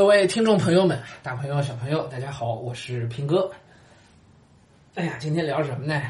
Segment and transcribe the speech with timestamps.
[0.00, 3.52] 各位听众朋友们，大朋友、小朋友，大家好，我是平哥。
[4.94, 6.00] 哎呀，今天聊什么呢？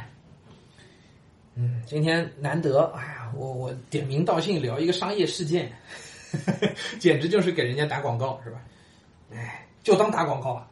[1.56, 5.72] 嗯，今天难得，哎呀，我我点名道姓聊一个商业事件，
[7.00, 8.62] 简直就是给人家打广告，是吧？
[9.32, 10.68] 哎，就当打广告了。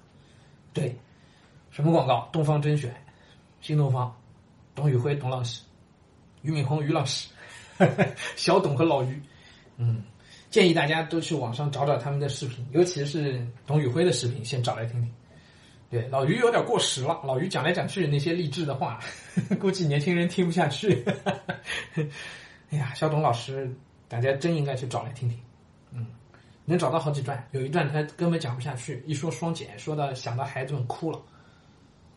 [0.73, 0.97] 对，
[1.73, 2.29] 什么广告？
[2.31, 2.95] 东方甄选，
[3.61, 4.17] 新东方，
[4.77, 5.61] 董宇辉董老师，
[6.43, 7.29] 俞敏洪俞老师，
[8.37, 9.21] 小董和老俞，
[9.77, 10.05] 嗯。
[10.59, 15.15] 建议大家都去网上找找他们的视频，尤其是董宇辉的视频，先找来听听。
[15.89, 18.99] 对，老于有点过时了，老于讲来讲去那些励志的话，
[19.61, 21.05] 估计年轻人听不下去。
[22.71, 23.73] 哎呀，小董老师，
[24.09, 25.39] 大家真应该去找来听听。
[25.93, 26.05] 嗯，
[26.65, 31.23] 能找到好几段，有一段他根本讲不下去，一说双减，说到想到孩子们哭了。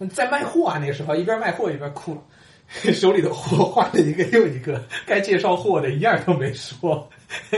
[0.10, 2.24] 在卖货啊，那个时候一边卖货一边哭了。
[2.94, 7.10] 手里的货换了一个又一个，该介绍货的一样都没说，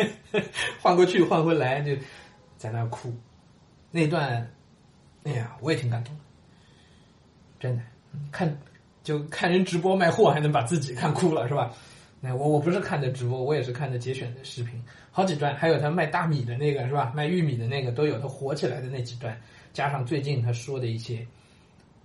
[0.82, 1.96] 换过去换回来就
[2.58, 3.14] 在那哭。
[3.92, 4.52] 那段，
[5.24, 6.22] 哎呀，我也挺感动的，
[7.60, 7.84] 真的。
[8.32, 8.58] 看
[9.04, 11.72] 就看人直播卖货，还能把自己看哭了，是吧？
[12.20, 17.12] 那我我不是看的直播，我也是看的节选的视频，好几段，还有他卖大米的那个，是吧？
[17.16, 19.40] 卖玉米的那个都有，他火起来的那几段，
[19.74, 21.24] 加上最近他说的一些，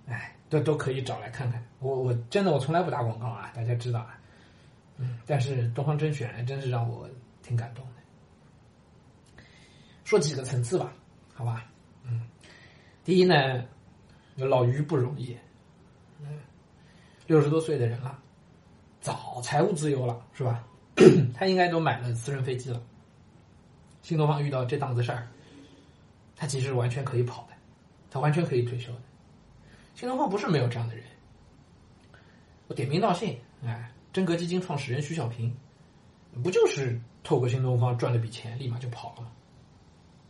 [0.07, 0.35] 哎。
[0.49, 4.19] 都都可以找来看看，我我真的我从来不打广告啊，大家知道啊，
[4.97, 7.07] 嗯，但是东方甄选真是让我
[7.43, 9.43] 挺感动的。
[10.03, 10.91] 说几个层次吧，
[11.33, 11.65] 好吧，
[12.03, 12.27] 嗯，
[13.03, 13.63] 第一呢，
[14.35, 15.37] 老于不容易，
[16.19, 16.39] 嗯，
[17.27, 18.17] 六十多岁的人了，
[19.01, 20.65] 早财务自由了是吧？
[21.37, 22.81] 他应该都买了私人飞机了。
[24.01, 25.27] 新东方遇到这档子事儿，
[26.35, 27.53] 他其实完全可以跑的，
[28.09, 29.01] 他完全可以退休的。
[29.99, 31.03] 新东方不是没有这样的人，
[32.67, 35.53] 我点名道姓，哎，真格基金创始人徐小平，
[36.41, 39.29] 不就是透过新东方赚了笔钱，立马就跑了吗？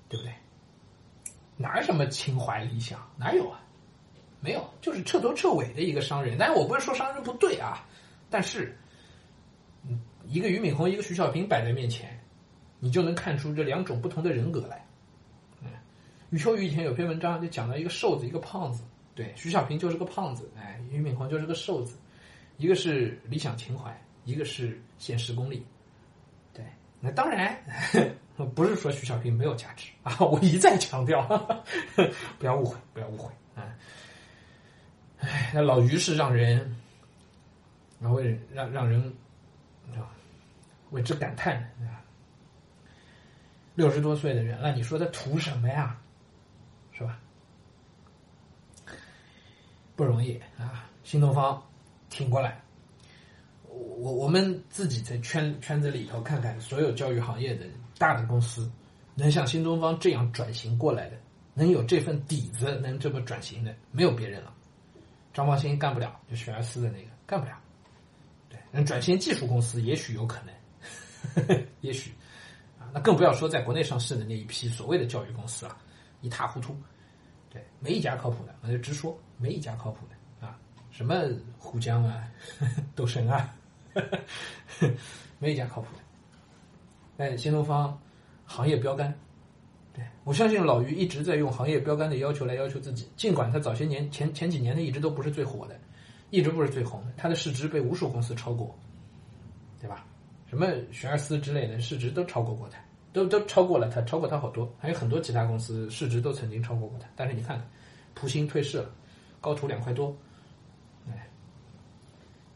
[0.09, 0.33] 对不对？
[1.55, 2.99] 哪有什么情怀理想？
[3.15, 3.61] 哪有啊？
[4.39, 6.35] 没有，就是彻头彻尾的一个商人。
[6.39, 7.85] 但是我不是说商人不对啊，
[8.27, 8.75] 但是，
[10.25, 12.19] 一个俞敏洪，一个徐小平摆在面前，
[12.79, 14.83] 你就能看出这两种不同的人格来。
[15.61, 15.69] 嗯，
[16.31, 18.83] 余秋雨以前有篇文章就讲到一个瘦子，一个胖子。
[19.19, 21.97] 对，徐小平就是个胖子，哎，俞敏洪就是个瘦子，
[22.55, 23.93] 一个是理想情怀，
[24.23, 25.61] 一个是现实功利。
[26.53, 26.63] 对，
[27.02, 27.61] 那当然
[28.55, 31.21] 不是说徐小平没有价值啊，我一再强调，
[32.39, 33.75] 不要误会，不要误会啊。
[35.17, 36.73] 哎，那老于是让人，
[37.99, 38.21] 然后
[38.53, 39.13] 让让人
[40.91, 41.99] 为之感叹啊。
[43.75, 45.99] 六十多岁的人了，你说他图什么呀？
[46.93, 47.19] 是吧？
[49.99, 50.89] 不容易啊！
[51.04, 51.61] 新东方
[52.10, 52.64] 挺过来，
[53.67, 57.65] 我我们自己在圈圈子里头看看，所有教育行业的
[57.98, 58.71] 大的公司，
[59.14, 61.17] 能像新东方这样转型过来的，
[61.54, 64.54] 能有这份底子，能这么转型的，没有别人了。
[65.33, 67.59] 张茂兴干不了，就学而思的那个干不了。
[68.48, 72.14] 对，能转型技术公司也许有可能，呵 呵也许
[72.80, 75.76] 啊，那更不要说在国内上市的那一批所谓的教育公司了，
[76.21, 76.73] 一塌糊涂。
[77.49, 80.60] 对，没一家靠谱的，那就直说，没一家靠谱的啊！
[80.92, 81.16] 什么
[81.58, 82.30] 沪江啊，
[82.94, 83.55] 斗神啊
[83.94, 84.89] 呵呵，
[85.39, 87.23] 没一家靠谱的。
[87.23, 88.00] 哎新东方
[88.45, 89.14] 行业标杆，
[89.94, 93.10] 对我相信老于一直在用行业标杆的要求来要求自己。
[93.16, 95.80] 尽管他早些年前前几年他一直都不是最火的，
[96.30, 98.77] 一直不是最红的，他的市值被无数公司超过，
[99.80, 100.06] 对吧？
[100.48, 102.80] 什么学而思之类的市值都超过过他。
[103.11, 107.08] 都都超过了他，超过他好多，还有很多其他公司市值都曾经超过过他。
[107.16, 107.60] 但是你看，
[108.14, 108.92] 普星退市了，
[109.42, 110.16] 高途两块多，
[111.08, 111.27] 哎，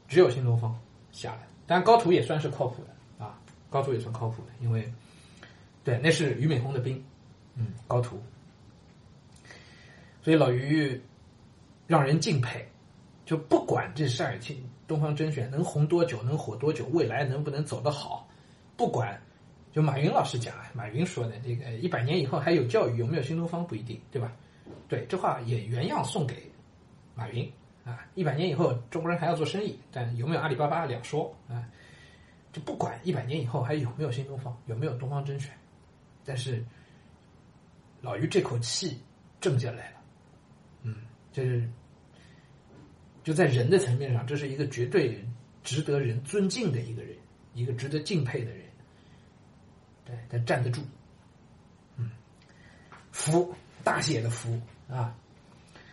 [0.07, 0.79] 只有新东方
[1.11, 1.47] 下来。
[1.65, 3.39] 当然高途也算是靠谱的啊，
[3.69, 4.91] 高途也算靠谱的，因为
[5.83, 7.03] 对，那是俞敏洪的兵，
[7.55, 8.21] 嗯，高途。
[10.21, 11.01] 所以老俞
[11.87, 12.65] 让人敬佩，
[13.25, 14.37] 就不管这事儿，
[14.87, 18.27] 东方甄选能红多久，能火多久，未来能不能走得好，
[18.77, 19.19] 不管。
[19.71, 24.31] 就马云老师讲啊，马云说的这个一百年以后还有教育，有没有新东方不一定，对吧？
[24.87, 26.51] 对，这话也原样送给
[27.15, 27.51] 马云
[27.85, 28.05] 啊。
[28.15, 31.63] 一百年以后中国人还要做生意，但有没有阿里巴巴两说啊。
[32.51, 35.51] 就不管一百年以后还有没有新东方，有没有东方甄选，
[36.23, 36.63] 但是
[37.99, 39.01] 老于这口气
[39.41, 39.97] 挣下来了，
[40.83, 40.95] 嗯，
[41.31, 41.67] 就是
[43.23, 45.19] 就在人的层面上，这是一个绝对
[45.63, 47.17] 值得人尊敬的一个人，
[47.55, 48.61] 一个值得敬佩的人。
[50.05, 50.81] 对，他站得住，
[51.97, 52.11] 嗯，
[53.11, 53.51] 福
[53.83, 55.17] 大写的福啊。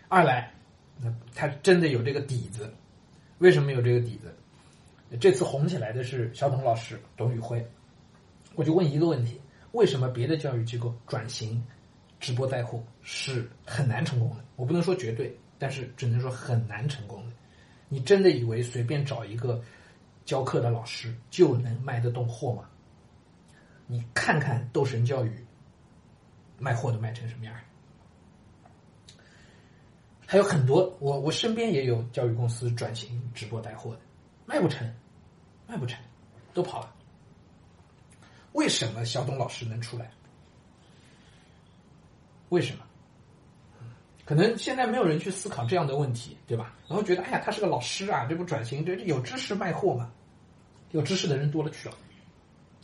[0.08, 0.52] 二来，
[1.00, 2.72] 那他真的有这个底子。
[3.38, 4.34] 为什么有这个底子？
[5.18, 7.66] 这次红起来的是小董老师董宇辉。
[8.54, 9.40] 我就问一个问题：
[9.72, 11.62] 为什么别的教育机构转型
[12.18, 14.44] 直播带货是很难成功的。
[14.56, 17.32] 我不能说绝对，但是只能说很难成功的。
[17.88, 19.62] 你真的以为随便找一个
[20.24, 22.64] 教课的老师就能卖得动货吗？
[23.86, 25.32] 你看看斗神教育
[26.58, 27.54] 卖货都卖成什么样
[30.30, 34.00] 还有很多，我我身边也有教育公司转型直播带货的，
[34.46, 34.88] 卖不成，
[35.66, 35.98] 卖不成，
[36.54, 36.94] 都跑了。
[38.52, 40.08] 为什么小董老师能出来？
[42.50, 42.84] 为什么？
[44.24, 46.76] 可能现在没有人去思考这样的问题，对吧？
[46.86, 50.12] 然后觉得，哎呀，他是个老师啊，这不转型，这有知识卖货吗？
[50.92, 51.96] 有知识的人多了去了，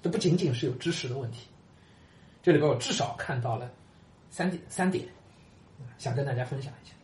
[0.03, 1.47] 这不仅仅是有知识的问题。
[2.43, 3.71] 这里边我至少看到了
[4.31, 5.07] 三点，三点，
[5.97, 6.96] 想跟大家分享一下。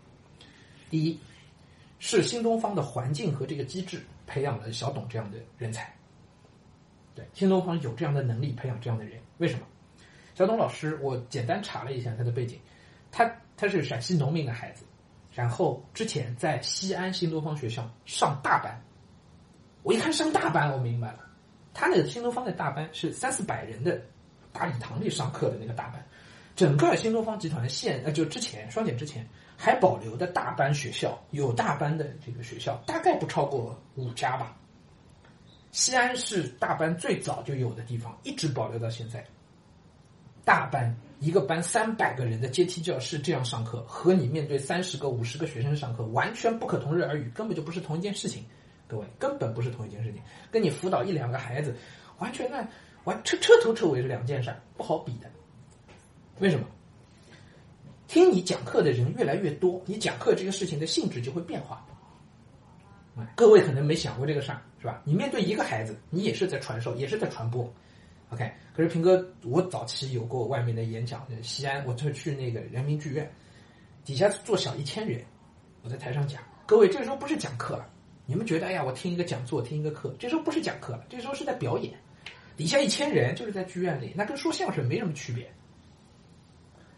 [0.92, 1.18] 第一，
[1.98, 5.90] 是新东方的环境和这个机制培养了小董这样的人才。
[7.14, 9.64] 对，新东方有这样的能力培养这样的人，为什么？
[10.34, 12.60] 小董老师，我简单查了一下他的背景，
[13.10, 13.24] 他
[13.56, 14.84] 他是陕西农民的孩子，
[15.32, 18.78] 然后之前在西安新东方学校上大班。
[19.82, 21.20] 我一看上大班，我明白了，
[21.72, 23.98] 他那个新东方的大班是三四百人的
[24.52, 26.06] 大礼堂里上课的那个大班，
[26.54, 29.26] 整个新东方集团现呃就之前双减之前。
[29.54, 34.56] 还保留的大班学校，有大班的这个学校，大概不超过五家吧。
[35.70, 39.25] 西安是大班最早就有的地方，一直保留到现在。
[40.44, 48.44] 大班一个班三百个人的阶梯教室这样上课，和你面对三十个、五十个学生上课，完全不可同日而语，根本就不是同一件事情。
[48.88, 50.20] 各位，根本不是同一件事情，
[50.50, 51.72] 跟你辅导一两个孩子，
[52.19, 52.66] 完全那
[53.05, 55.31] 完彻彻头彻尾是两件事，不好比的。
[56.38, 56.67] 为什么？
[58.08, 61.87] 听你讲课的人越来越多，你讲课这个事情的性质就会变化。
[63.37, 65.02] 各位可能没想过这个事儿，是吧？
[65.05, 67.70] 你面对一个孩子，你也是在传授，也是在传播。
[68.31, 73.31] OK，可是平哥，我早期有过外面的演讲，西安，我就去那个人民剧院，
[74.05, 75.23] 底下坐小一千人，
[75.82, 76.43] 我在台上讲。
[76.67, 77.87] 各位，这时候不是讲课了，
[78.25, 81.94] 你们觉得，哎呀，我听一个讲座，听一个课，这时候不是讲课了，这时候是在表演。
[82.56, 85.50] 底下一千人就是在剧院里，那跟说相声没什么区别。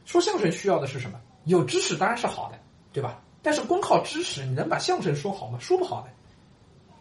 [0.05, 1.21] 说相声需要的是什么？
[1.45, 2.59] 有知识当然是好的，
[2.93, 3.23] 对吧？
[3.43, 5.59] 但是光靠知识，你能把相声说好吗？
[5.61, 6.11] 说不好的，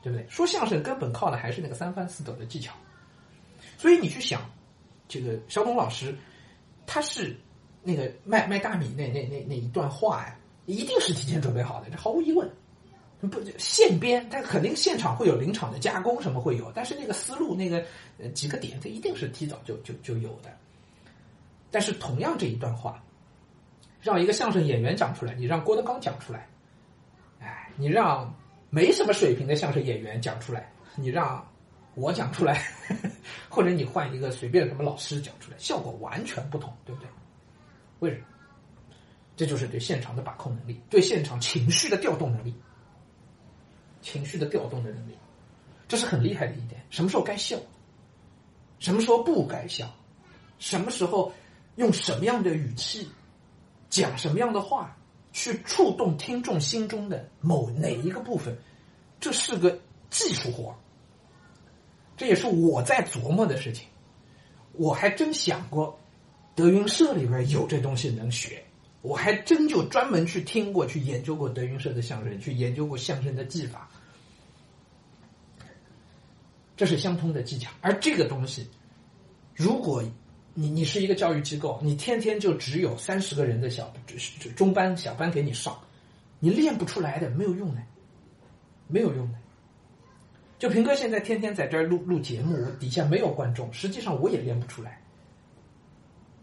[0.02, 0.28] 对不对？
[0.30, 2.74] 说相声根本靠的还是那个三翻四抖的技巧。
[3.78, 4.42] 所以你去想，
[5.08, 6.14] 这个小董老师，
[6.86, 7.36] 他是
[7.82, 12.50] 那个卖卖大米那那那那一段话呀，一定是提前准备好的，这毫无疑问。
[13.32, 16.70] 不现编，他肯定现场会有临场的加工，什么会有？
[16.76, 17.82] 但是那个思路，那个
[18.34, 20.50] 几个点，这一定是提早就就就有的。
[21.74, 23.04] 但是同样这一段话，
[24.00, 26.48] 让一个相声演员讲出来，你让郭德纲讲出来，
[27.40, 28.32] 哎，你让
[28.70, 31.44] 没什么水平的相声演员讲出来，你让
[31.96, 32.62] 我讲出来，
[33.50, 37.10] 或者你换一个随便什么老师讲出来，效果完全不同，对不对？
[38.02, 38.26] 为什么？
[39.36, 42.54] 这就是对现场的把控能力，对现场情绪的调动能力，
[44.00, 45.18] 情绪的调动的能力，
[45.88, 46.80] 这是很厉害的一点。
[46.92, 47.58] 什么时候该笑？
[48.78, 49.92] 什么时候不该笑？
[50.60, 51.34] 什么时候？
[51.76, 53.10] 用什么样的语气
[53.90, 54.96] 讲什么样的话，
[55.32, 58.56] 去触动听众心中的某哪一个部分，
[59.20, 59.80] 这是个
[60.12, 60.76] 技术活
[62.16, 63.88] 这也是我在琢磨的事情。
[64.74, 66.00] 我还真想过，
[66.54, 68.64] 德云社里边有这东西能学，
[69.02, 73.90] 我还真就专门去听过去研究过德云社的相声，去研究过相声的技法。
[76.78, 78.70] 这是相通的技巧，而这个东西，
[79.56, 80.04] 如果。
[80.54, 83.92] 你你是一个教育机构，你天天就只有三十个人的小
[84.56, 85.78] 中班小班给你上，
[86.40, 87.82] 你练不出来的，没有用的，
[88.88, 89.38] 没有用的。
[90.60, 95.03] 就平哥现在天天在这儿录录节目，底下没有观众，实际上我也练不出来。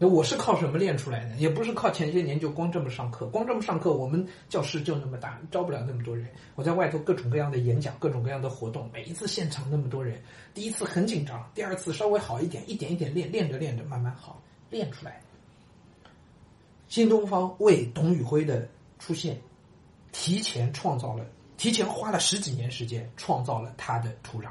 [0.03, 1.35] 那我是靠什么练出来的？
[1.35, 6.27] 也不是靠前些年就光这么上课，光这么上课，我们教室就那么大，招不了那么多人。
[6.55, 10.19] 我在外头各种各样的演讲，各种各样的活动，每一次现场那么多人，
[10.55, 14.41] 第一次很紧张，第二次稍微好一点，一点一点练，练着练着慢慢好，
[14.71, 15.21] 练出来。
[16.87, 18.67] 新东方为董宇辉的
[18.97, 19.39] 出现，
[20.11, 21.23] 提前创造了，
[21.57, 24.47] 提前花了十几年时间创造了他的土壤，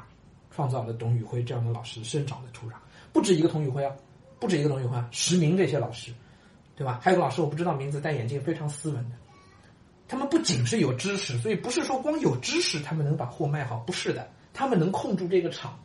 [0.49, 2.75] 创造了董宇辉这样的老师生长的土壤，
[3.11, 3.93] 不止一个董宇辉啊。
[4.41, 6.11] 不止一个董宇辉，实名这些老师，
[6.75, 6.99] 对吧？
[6.99, 9.15] 还有个老师我不知道名字，戴眼镜，非常斯文的。
[10.07, 14.27] 他们不仅是有知识，所以不是说光有知识他们能把货卖好，不是的。
[14.51, 15.79] 他们能控住这个场，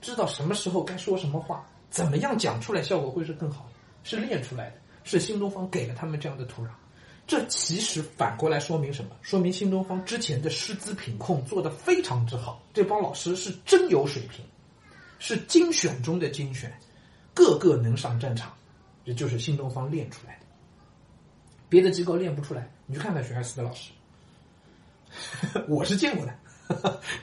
[0.00, 3.68] 知道什么时候该说什么话，怎么样讲出来效果会是更好，
[4.04, 4.76] 是练出来的。
[5.02, 6.68] 是新东方给了他们这样的土壤。
[7.26, 9.10] 这其实反过来说明什么？
[9.20, 14.44] 说明新东方之前的师资品控做得非常之好，这帮老师是真有水平，
[15.18, 16.72] 是精选中的精选。
[17.36, 18.50] 个个能上战场，
[19.04, 20.46] 这就是新东方练出来的。
[21.68, 22.72] 别的机构练不出来。
[22.86, 23.92] 你去看看学而思的老师，
[25.68, 26.34] 我是见过的。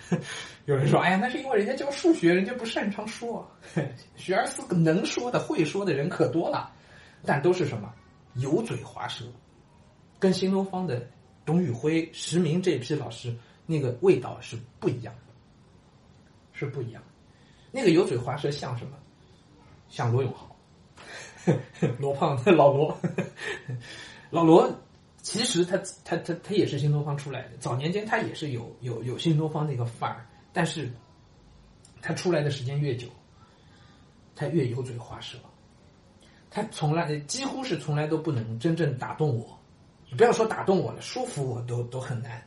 [0.66, 3.50] 有人说：“哎呀，那是因为人家教数学，人家不擅长说。
[4.16, 6.72] 学而思能说的、会说的人可多了，
[7.26, 7.92] 但都是什么
[8.36, 9.26] 油嘴滑舌，
[10.20, 11.10] 跟新东方的
[11.44, 15.34] 董宇辉、石明这批老师那个味道是不一样的，
[16.54, 17.02] 是不一样。
[17.72, 18.98] 那个油嘴滑舌像什么？
[19.94, 20.56] 像罗永浩，
[22.00, 22.98] 罗胖子，老罗，
[24.32, 24.68] 老罗。
[25.22, 30.92] 其实他他他他也是新东方出来的，早年间他也是有有有新东方那个范儿。”但是，
[32.02, 33.08] 他出来的时间越久，
[34.36, 35.38] 他越油嘴滑舌，
[36.50, 39.58] 他从来几乎是从来都不能真正打动我。
[40.10, 42.44] 你不要说打动我了，说服我都都很难，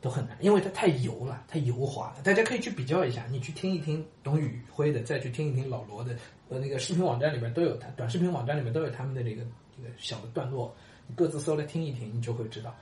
[0.00, 2.22] 都很难，因为他太油了，太油滑了。
[2.22, 6.16] 大家可以去比较一下，你去听一听董宇辉的，再去听一听老罗的，
[6.48, 9.42] 呃，那个视频网站里面都有他，短视频网站里面都有他们的这个
[9.76, 10.74] 这个小的段落，
[11.06, 12.74] 你各自搜来听一听，你就会知道。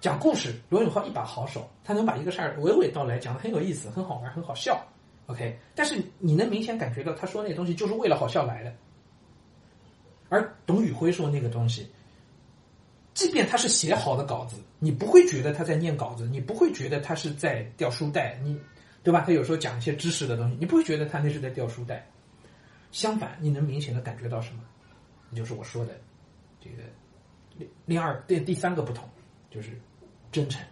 [0.00, 4.80] 讲故事，罗永浩一把好手，他能把一个事儿娓娓道来，讲的很有意思，很好玩，很好笑。
[5.26, 8.72] OK，但是你能明显感觉到他说那东西就是为了好笑来的。
[10.28, 11.90] 而董宇辉说那个东西，
[13.18, 18.56] 即便他是写好的稿子，你不会觉得他在念稿子，你不会觉得他是在掉书袋，你
[19.02, 19.24] 对吧？
[19.26, 22.06] 他有时候讲一些知识的东西，你不会觉得他那是在掉书袋。
[22.92, 24.62] 相反，你能明显的感觉到什么？
[25.34, 26.00] 就是我说的
[26.60, 29.08] 这个另二第第三个不同，
[29.50, 29.76] 就是。
[30.30, 30.62] 真诚，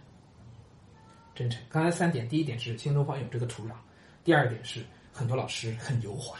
[1.34, 1.58] 真诚。
[1.70, 3.72] 刚才三点，第一点是新东方有这个土壤，
[4.22, 6.38] 第二点是很多老师很油滑，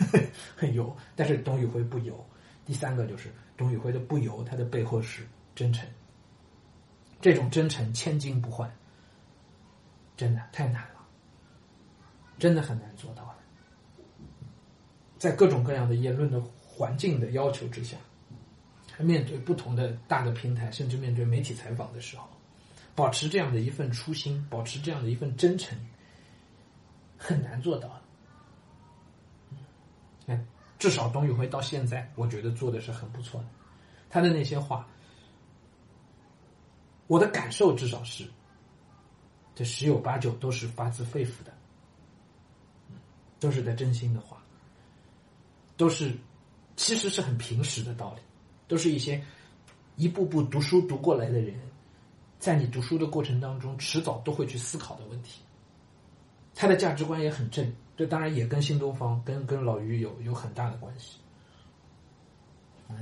[0.56, 2.26] 很油，但是董宇辉不油。
[2.64, 5.88] 第三个就是董宇辉的不油，他的背后是真诚。
[7.20, 8.70] 这种真诚千金不换，
[10.16, 11.06] 真的太难了，
[12.38, 13.34] 真的很难做到的。
[15.18, 17.96] 在各种各样的言论的环境的要求之下，
[18.98, 22.28] 面对不同的大的平台，甚至面对媒体采访的时候。
[22.94, 25.76] 保持这样的一份初心，保持这样的一份真诚，
[27.18, 28.00] 很难做到。
[30.26, 30.46] 嗯，
[30.78, 33.48] 至少董宇辉到现在，我觉得做的是很不错的。
[34.08, 34.86] 他的那些话，
[37.06, 38.24] 我的感受至少是，
[39.54, 41.52] 这十有八九都是发自肺腑的，
[43.38, 44.42] 都是在真心的话，
[45.76, 46.16] 都是
[46.76, 48.20] 其实是很平实的道理，
[48.66, 49.22] 都是一些
[49.96, 51.54] 一步步读书读过来的人。
[52.38, 55.40] 在你读书的过程当中，迟早都会去思考的问题。
[56.54, 61.18] 他的价值观也很正，这当然也跟新东方、跟跟老于有有很大的关系。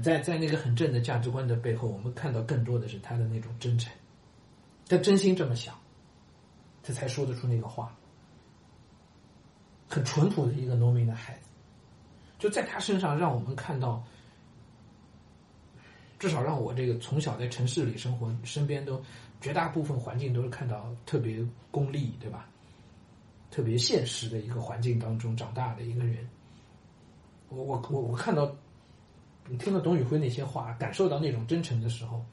[0.02, 3.92] 在在那个很正的价值观的背后，我们看到更多的是他的那种真诚。
[4.88, 5.74] 他真心这么想，
[6.82, 7.96] 他才说得出那个话。
[9.88, 11.48] 很淳朴的一个农民的孩子，
[12.38, 14.02] 就在他身上，让我们看到。
[16.18, 19.02] 至少让我这个从小在城市里生活，身边都
[19.40, 22.48] 绝大部分环境都是看到特别功利，对吧？
[23.50, 26.26] 特别现实的一个环境当中长大的一个人，
[27.48, 28.54] 我我我我看到，
[29.48, 32.24] 你听了董宇辉那些话，感受到那种真诚的时候，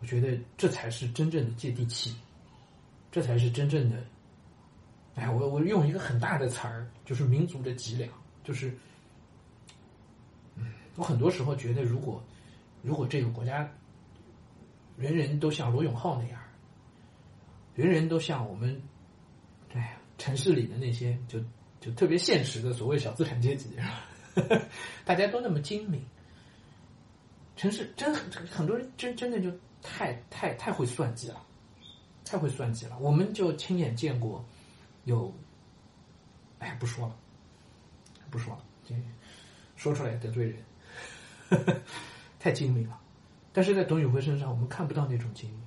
[0.00, 2.14] 我觉得这才是真正的接地气，
[3.10, 3.96] 这才是真正的。
[5.14, 8.10] 哎，我我用一个很大的词儿，就是民族的脊梁，
[8.44, 8.76] 就是，
[10.56, 12.22] 嗯我很多时候觉得如果。
[12.82, 13.70] 如果这个国家
[14.96, 16.40] 人人都像罗永浩那样，
[17.74, 18.80] 人人都像我们，
[19.74, 21.38] 哎呀，城市里的那些就
[21.78, 23.68] 就特别现实的所谓小资产阶级，
[25.04, 26.04] 大家都那么精明，
[27.56, 29.50] 城市真很多人真真的就
[29.82, 31.42] 太太太会算计了，
[32.24, 32.98] 太会算计了。
[32.98, 34.44] 我们就亲眼见过
[35.04, 35.34] 有，
[36.58, 37.16] 哎，不说了，
[38.30, 38.94] 不说了，这
[39.76, 40.62] 说出来得罪人。
[42.38, 42.98] 太精明了，
[43.52, 45.60] 但是在董宇辉身上，我们看不到那种精明。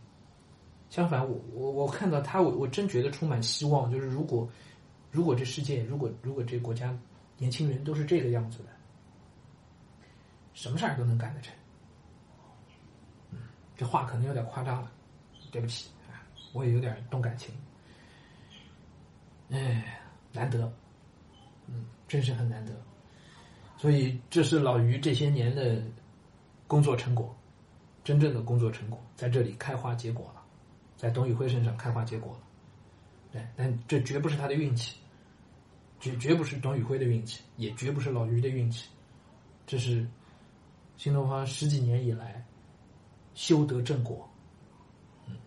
[0.89, 3.91] 相反，我我我看到他，我我真觉得充满希望。
[3.91, 4.49] 就是如果
[5.11, 6.97] 如果这世界，如果如果这国家
[7.37, 8.69] 年轻人都是这个样子的，
[10.53, 11.53] 什么事儿都能干得成。
[13.31, 13.39] 嗯，
[13.75, 14.91] 这话可能有点夸张了，
[15.51, 16.21] 对不起啊，
[16.53, 17.53] 我也有点动感情。
[19.49, 19.99] 哎，
[20.31, 20.71] 难得，
[21.67, 22.73] 嗯，真是很难得。
[23.77, 25.83] 所以这是老于这些年的。
[26.65, 27.35] 工作成果，
[28.03, 30.41] 真正的工作成果在这里开花结果了，
[30.97, 32.39] 在董宇辉身上开花结果了，
[33.31, 34.97] 对，但这绝不是他的运气，
[36.03, 38.89] 绝绝不是董宇辉的运气，也绝不是老于的运气，
[39.65, 40.05] 这是
[40.97, 42.45] 新东方十几年以来
[43.35, 44.29] 修得正果。
[45.27, 45.37] 嗯，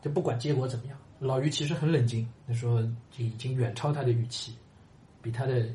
[0.00, 4.54] 就不管结果怎么样，老于其实很冷静，他说已经远超他的预期，
[5.20, 5.68] 比他的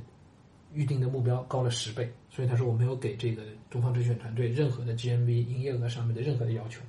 [0.71, 6.79] 预定的目标高了十倍，所以他说我没有给这个东方甄选团队任何的 GMV 营业额上面的任何的要求，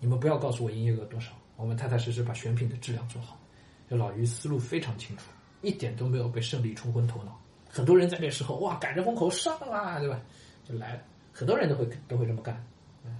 [0.00, 3.40] 你们不要告诉我营业额多少，我们踏踏实实把选品的质量做好。
[3.88, 5.30] 这老于思路非常清楚，
[5.62, 7.40] 一点都没有被胜利冲昏头脑。
[7.68, 10.20] 很多人在这时候哇赶着风口上啊，对吧？
[10.64, 11.02] 就来了，
[11.32, 12.62] 很多人都会都会这么干，
[13.04, 13.18] 嗯，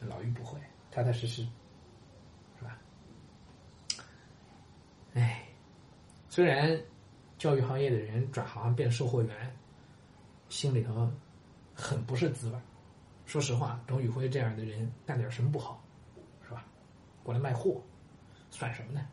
[0.00, 0.58] 老于不会，
[0.90, 1.46] 踏踏实实，
[2.58, 2.78] 是吧？
[5.14, 5.42] 哎，
[6.28, 6.78] 虽然
[7.38, 9.56] 教育行业的人转行变售货员，
[10.48, 11.10] 心里头
[11.74, 12.58] 很不是滋味。
[13.24, 15.82] 说实话，董宇辉这样的人干点什么不好，
[16.46, 16.64] 是吧？
[17.22, 17.80] 过来卖货，
[18.50, 19.06] 算什么呢？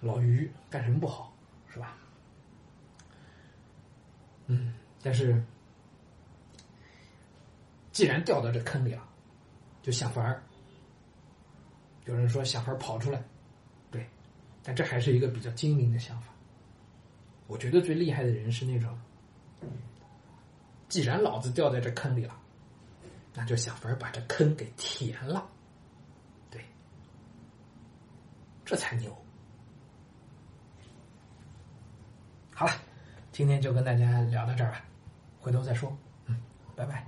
[0.00, 1.34] 老于干什么不好，
[1.68, 1.96] 是吧？
[4.46, 5.42] 嗯，但是
[7.92, 9.08] 既然掉到这坑里了，
[9.82, 10.42] 就想法儿。
[12.06, 13.22] 有人说想法儿跑出来，
[13.90, 14.08] 对，
[14.64, 16.32] 但这还是一个比较精明的想法。
[17.46, 18.98] 我觉得最厉害的人是那种，
[20.88, 22.36] 既然老子掉在这坑里了，
[23.34, 25.48] 那就想法儿把这坑给填了，
[26.50, 26.64] 对，
[28.64, 29.16] 这才牛。
[32.60, 32.72] 好了。
[33.32, 34.84] 今天就跟大家聊到这儿吧，
[35.40, 35.96] 回头再说。
[36.26, 36.36] 嗯，
[36.76, 37.06] 拜拜。